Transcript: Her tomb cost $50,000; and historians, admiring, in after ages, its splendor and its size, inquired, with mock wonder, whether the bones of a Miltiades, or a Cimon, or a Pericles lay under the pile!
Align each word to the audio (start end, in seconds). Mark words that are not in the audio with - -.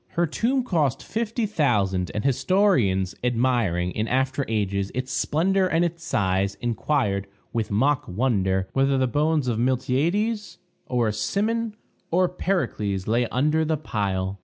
Her 0.13 0.25
tomb 0.25 0.63
cost 0.63 1.01
$50,000; 1.01 2.09
and 2.15 2.23
historians, 2.23 3.13
admiring, 3.23 3.91
in 3.91 4.07
after 4.07 4.43
ages, 4.47 4.91
its 4.95 5.11
splendor 5.11 5.67
and 5.67 5.85
its 5.85 6.03
size, 6.03 6.55
inquired, 6.59 7.27
with 7.53 7.69
mock 7.69 8.07
wonder, 8.07 8.67
whether 8.73 8.97
the 8.97 9.05
bones 9.05 9.47
of 9.47 9.59
a 9.59 9.61
Miltiades, 9.61 10.57
or 10.87 11.09
a 11.09 11.13
Cimon, 11.13 11.75
or 12.09 12.25
a 12.25 12.29
Pericles 12.29 13.05
lay 13.05 13.27
under 13.27 13.63
the 13.63 13.77
pile! 13.77 14.39